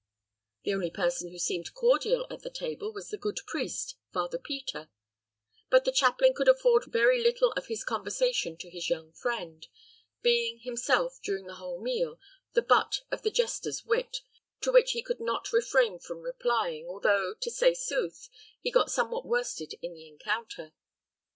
[0.63, 4.89] The only person who seemed cordial at the table was the good priest, Father Peter;
[5.69, 9.67] but the chaplain could afford very little of his conversation to his young friend,
[10.23, 12.19] being himself, during the whole meal,
[12.53, 14.21] the butt of the jester's wit,
[14.61, 18.27] to which he could not refrain from replying, although, to say sooth,
[18.59, 20.73] he got somewhat worsted in the encounter.